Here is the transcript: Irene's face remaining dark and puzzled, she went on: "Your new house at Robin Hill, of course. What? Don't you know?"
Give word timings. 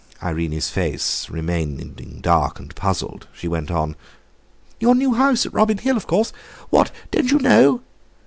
Irene's 0.23 0.67
face 0.71 1.29
remaining 1.29 2.17
dark 2.23 2.59
and 2.59 2.75
puzzled, 2.75 3.27
she 3.31 3.47
went 3.47 3.69
on: 3.69 3.95
"Your 4.79 4.95
new 4.95 5.13
house 5.13 5.45
at 5.45 5.53
Robin 5.53 5.77
Hill, 5.77 5.95
of 5.95 6.07
course. 6.07 6.33
What? 6.71 6.89
Don't 7.11 7.29
you 7.29 7.37
know?" 7.37 7.83